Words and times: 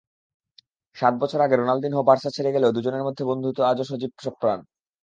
সাত 0.95 1.13
বছর 1.21 1.39
আগে 1.41 1.55
রোনালদিনহো 1.55 2.01
বার্সা 2.03 2.29
ছেড়ে 2.35 2.53
গেলেও 2.55 2.75
দুজনের 2.75 3.03
মধ্যে 3.03 3.23
বন্ধুত্ব 3.25 3.59
আজও 3.63 3.83
সজীব-সপ্রাণ। 3.83 4.59